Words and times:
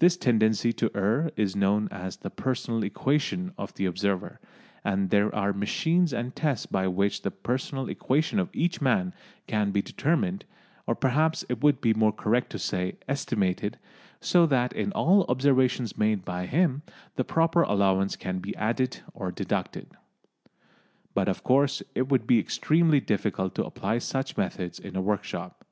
This 0.00 0.16
tendency 0.16 0.72
to 0.72 0.90
err 0.92 1.30
is 1.36 1.54
known 1.54 1.86
as 1.92 2.16
the 2.16 2.30
"personal 2.30 2.82
equation" 2.82 3.52
of 3.56 3.72
the 3.74 3.86
observer, 3.86 4.40
and 4.82 5.10
there 5.10 5.32
are 5.32 5.52
machines 5.52 6.12
and 6.12 6.34
tests 6.34 6.66
by 6.66 6.88
which 6.88 7.22
the 7.22 7.30
personal 7.30 7.88
equation 7.88 8.40
of 8.40 8.50
each 8.52 8.80
man 8.80 9.14
can 9.46 9.70
be 9.70 9.80
determined, 9.80 10.44
or 10.84 10.96
perhaps 10.96 11.44
it 11.48 11.62
would 11.62 11.80
be 11.80 11.94
more 11.94 12.10
correct 12.10 12.50
to 12.50 12.58
say 12.58 12.96
estimated, 13.08 13.78
so 14.20 14.46
that 14.46 14.72
in 14.72 14.90
all 14.94 15.24
observations 15.28 15.96
made 15.96 16.24
by 16.24 16.46
him 16.46 16.82
the 17.14 17.22
proper 17.22 17.62
allowance 17.62 18.16
can 18.16 18.40
be 18.40 18.56
added 18.56 18.98
or 19.14 19.30
deducted. 19.30 19.86
But 21.14 21.28
of 21.28 21.44
course 21.44 21.84
it 21.94 22.08
would 22.08 22.26
be 22.26 22.40
extremely 22.40 22.98
difficult 22.98 23.54
to 23.54 23.64
apply 23.64 23.98
such 23.98 24.36
methods 24.36 24.80
in 24.80 24.96
a 24.96 25.00
workshop. 25.00 25.60